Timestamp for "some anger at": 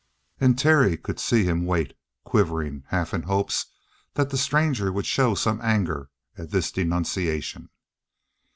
5.35-6.49